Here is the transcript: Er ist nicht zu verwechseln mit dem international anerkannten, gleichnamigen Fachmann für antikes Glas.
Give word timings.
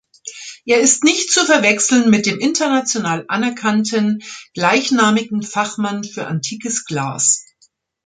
Er 0.65 0.79
ist 0.79 1.03
nicht 1.03 1.29
zu 1.31 1.45
verwechseln 1.45 2.09
mit 2.09 2.25
dem 2.25 2.39
international 2.39 3.23
anerkannten, 3.27 4.23
gleichnamigen 4.55 5.43
Fachmann 5.43 6.03
für 6.03 6.25
antikes 6.25 6.85
Glas. 6.85 7.45